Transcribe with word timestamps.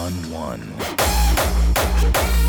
one 0.00 0.32
One. 0.32 2.39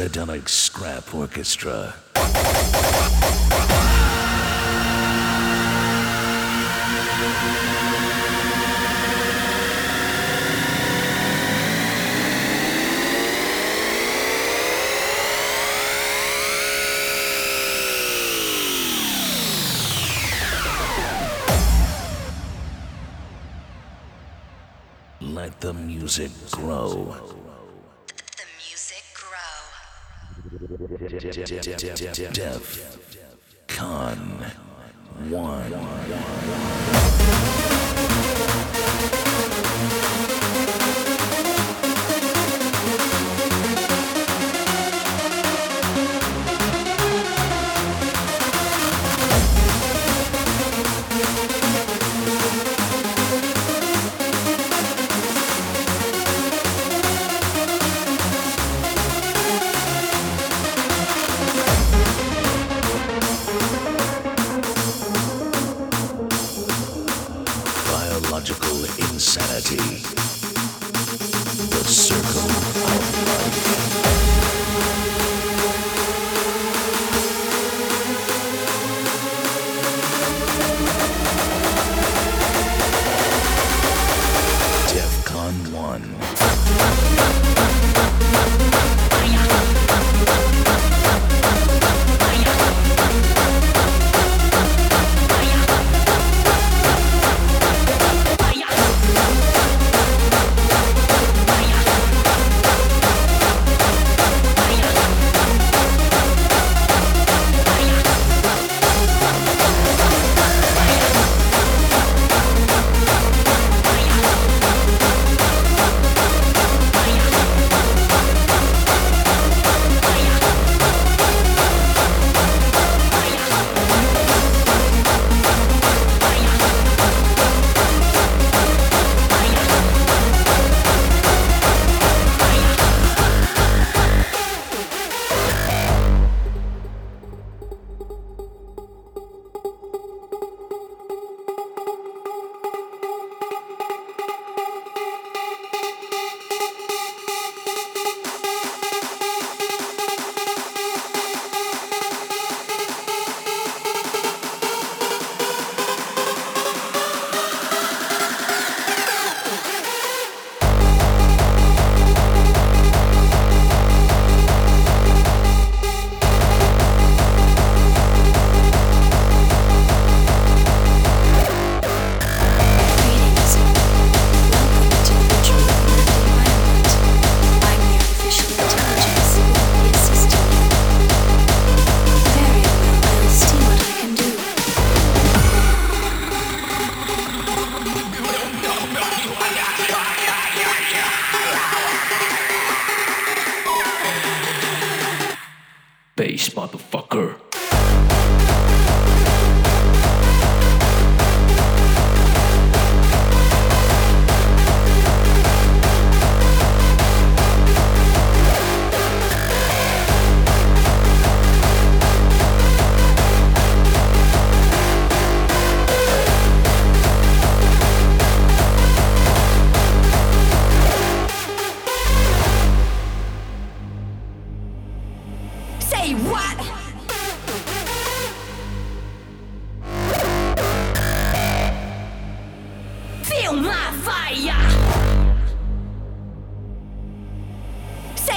psychedelic 0.00 0.48
scrap 0.48 1.14
orchestra. 1.14 1.94
Let 25.20 25.60
the 25.60 25.74
music 25.74 26.30
grow. 26.50 27.39
DEF 31.32 32.98
CON 33.68 34.44
1. 35.28 36.99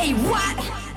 Hey, 0.03 0.11
what? 0.15 0.92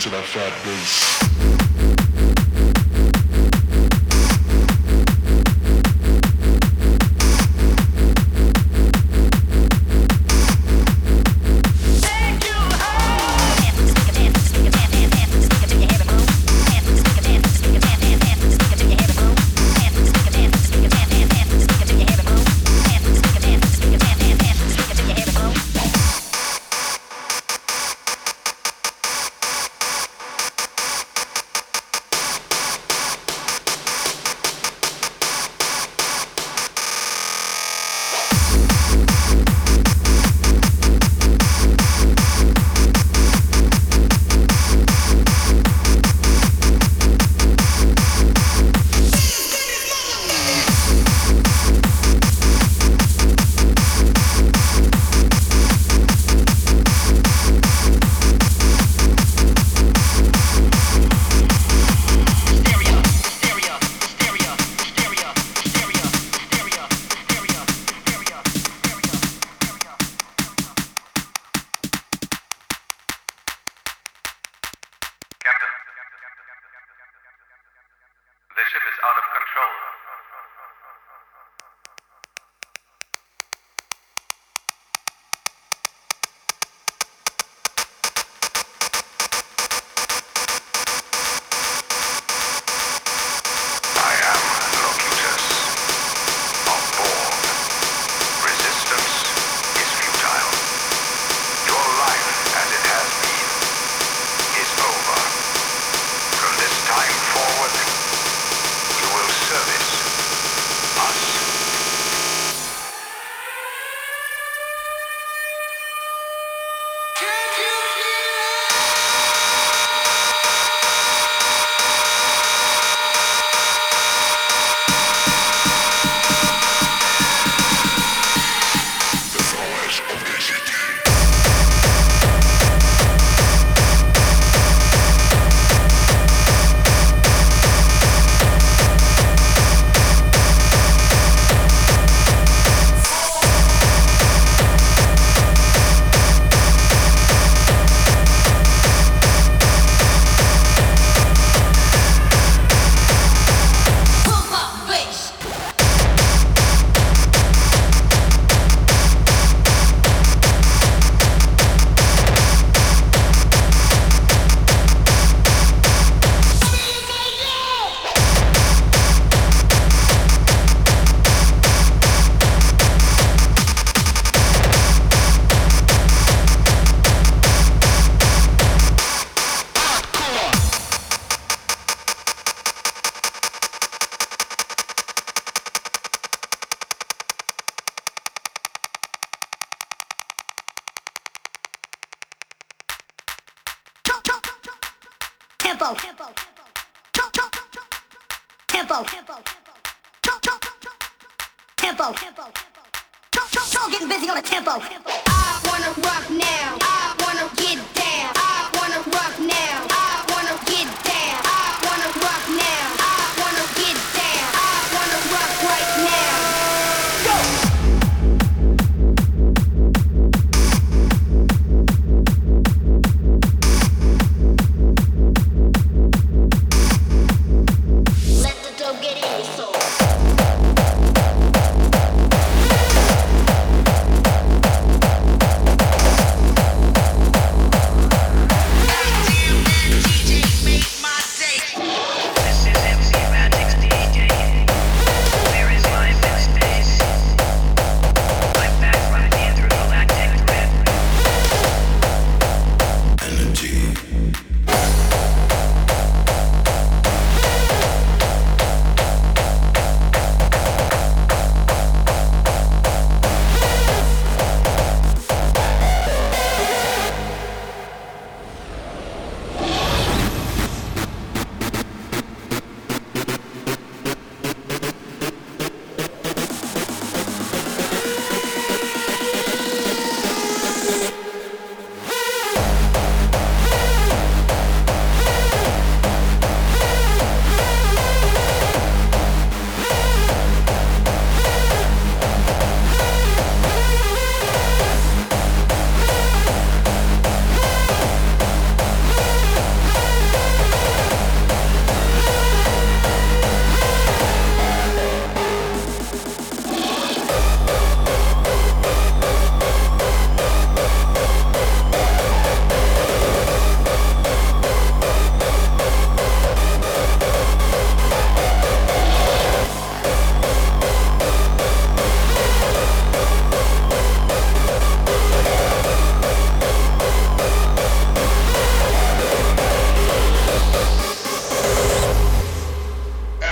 To 0.00 0.08
that 0.08 0.24
fat 0.24 0.64
bass. 0.64 1.10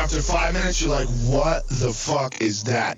After 0.09 0.23
five 0.23 0.55
minutes, 0.55 0.81
you're 0.81 0.91
like, 0.91 1.07
what 1.27 1.69
the 1.69 1.93
fuck 1.93 2.41
is 2.41 2.65
that? 2.65 2.97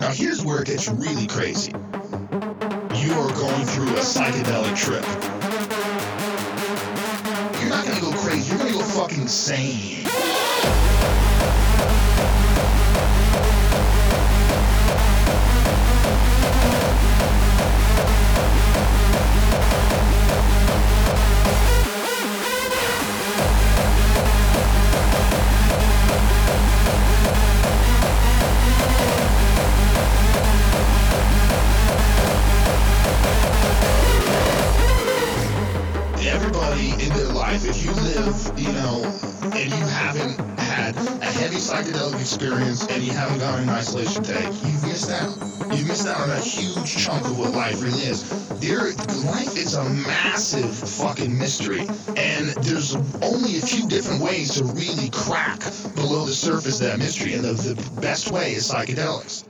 Now, 0.00 0.12
here's 0.12 0.42
where 0.42 0.62
it 0.62 0.68
gets 0.68 0.88
really 0.88 1.26
crazy. 1.26 1.72
You 1.72 3.12
are 3.12 3.30
going 3.34 3.66
through 3.66 3.88
a 3.88 4.00
psychedelic 4.00 4.74
trip. 4.78 5.04
You're 7.60 7.68
not 7.68 7.84
gonna 7.86 8.00
go 8.00 8.12
crazy, 8.12 8.48
you're 8.48 8.58
gonna 8.60 8.72
go 8.72 8.80
fucking 8.80 9.20
insane. 9.20 10.06
Everybody 36.30 36.90
in 37.02 37.08
their 37.14 37.32
life, 37.32 37.64
if 37.64 37.84
you 37.84 37.92
live, 37.92 38.52
you 38.56 38.72
know, 38.72 39.04
and 39.52 39.70
you 39.70 39.86
haven't 39.86 40.38
had 40.96 41.22
a 41.22 41.26
heavy 41.26 41.56
psychedelic 41.56 42.20
experience 42.20 42.86
and 42.88 43.02
you 43.02 43.12
haven't 43.12 43.40
in 43.40 43.64
an 43.64 43.68
isolation 43.68 44.22
tank, 44.22 44.54
you 44.64 44.88
missed 44.88 45.10
out. 45.10 45.36
You 45.76 45.84
missed 45.86 46.06
out 46.06 46.20
on 46.20 46.30
a 46.30 46.40
huge 46.40 46.96
chunk 46.96 47.24
of 47.24 47.38
what 47.38 47.52
life 47.52 47.80
really 47.82 48.02
is. 48.02 48.28
There, 48.60 48.92
life 49.24 49.56
is 49.56 49.74
a 49.74 49.84
massive 49.84 50.74
fucking 50.74 51.36
mystery, 51.36 51.80
and 52.16 52.48
there's 52.64 52.94
only 53.22 53.58
a 53.58 53.62
few 53.62 53.86
different 53.88 54.22
ways 54.22 54.54
to 54.56 54.64
really 54.64 55.10
crack 55.10 55.60
below 55.94 56.26
the 56.26 56.32
surface 56.32 56.80
of 56.80 56.88
that 56.88 56.98
mystery, 56.98 57.34
and 57.34 57.44
the, 57.44 57.52
the 57.52 58.00
best 58.00 58.32
way 58.32 58.52
is 58.52 58.70
psychedelics. 58.70 59.44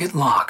Target 0.00 0.16
locked. 0.16 0.49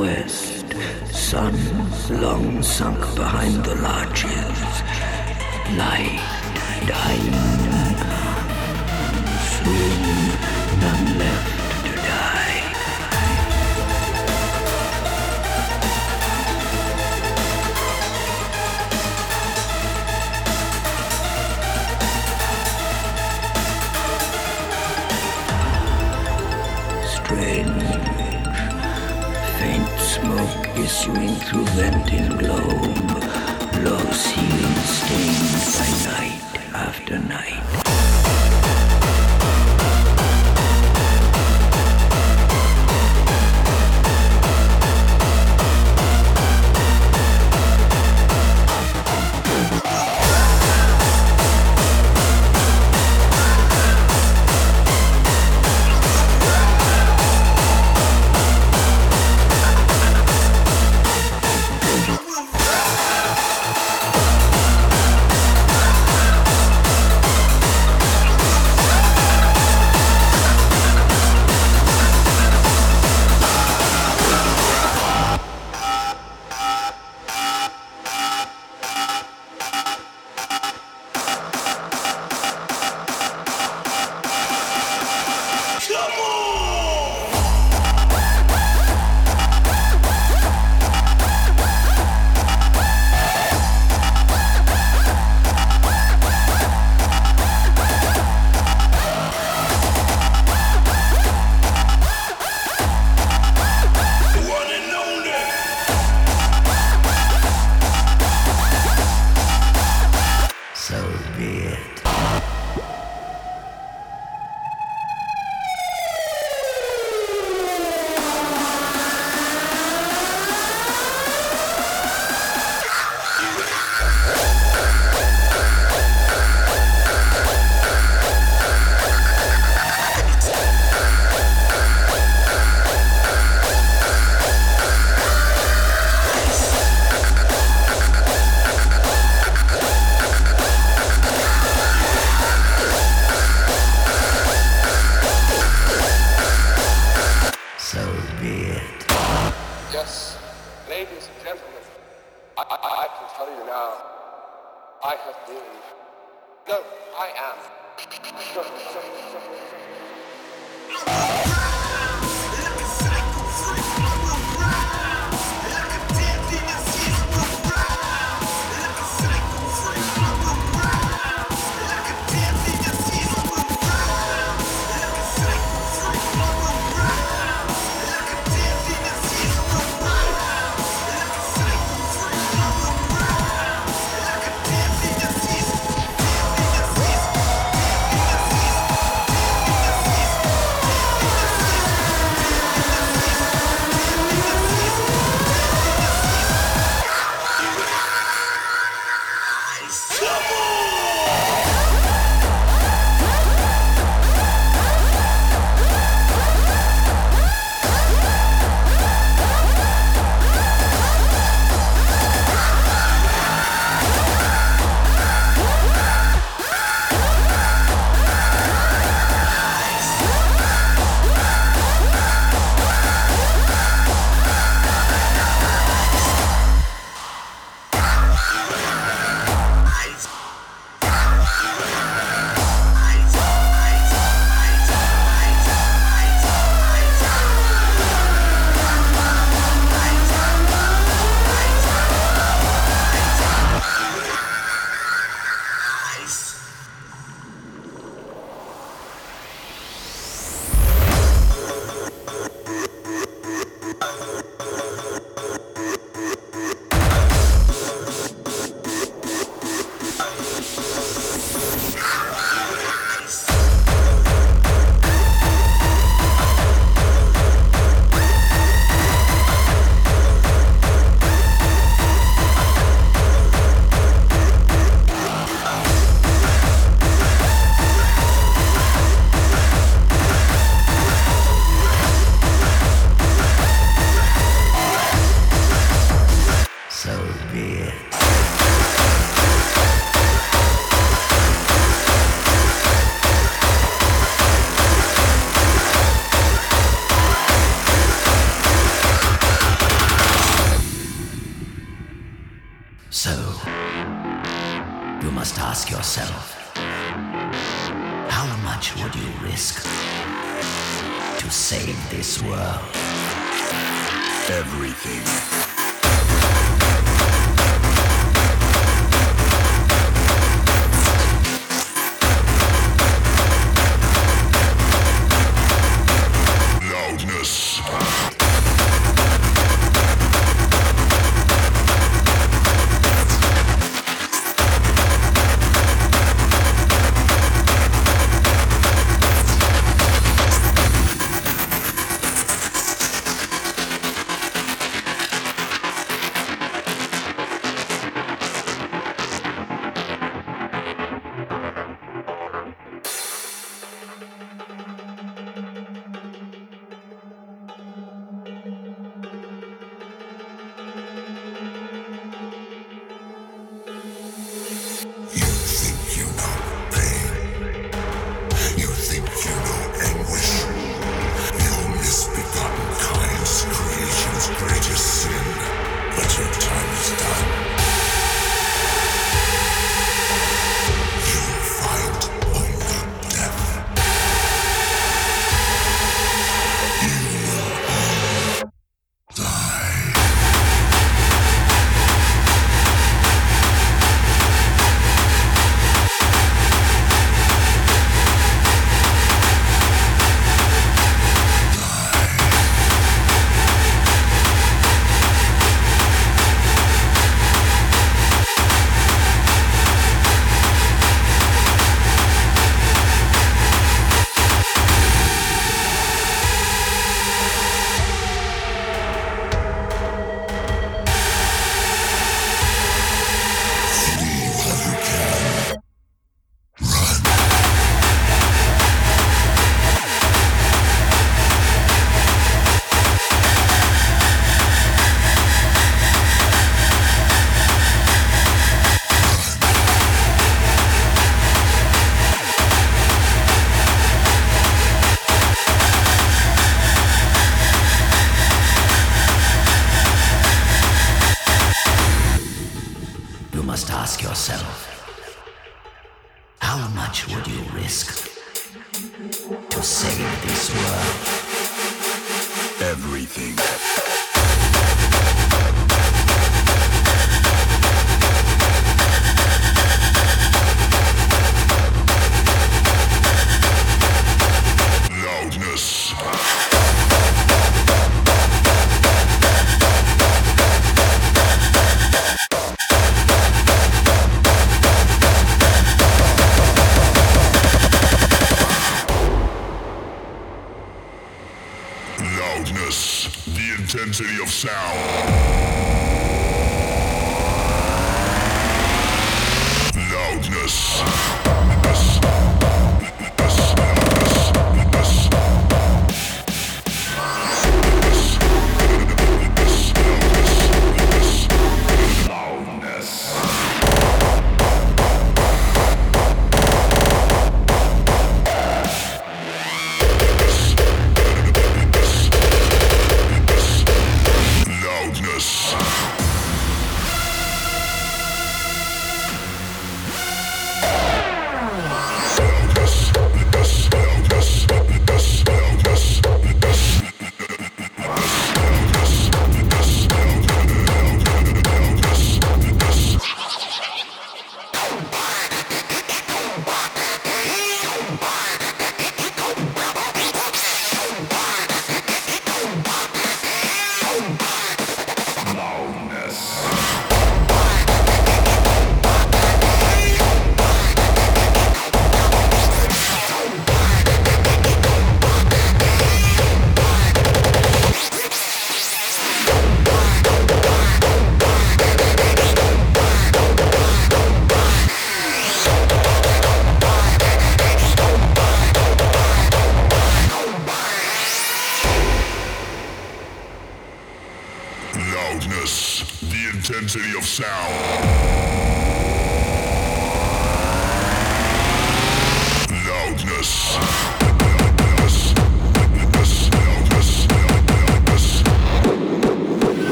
West. 0.00 0.64
Sun 1.12 1.54
long 2.22 2.62
sunk 2.62 3.00
behind 3.14 3.62
the 3.64 3.74
larches. 3.76 4.60
Light 5.80 6.20
dying. 6.88 7.36
Soon 9.52 10.00
none 10.80 11.18
left 11.18 11.59
through 31.50 31.64
vent 31.74 32.12
in 32.12 32.28
globe. 32.38 33.10
Low 33.82 33.98
ceiling 34.12 34.76
stained 34.98 35.50
by 35.74 35.88
night 36.12 36.74
after 36.74 37.18
night. 37.18 37.59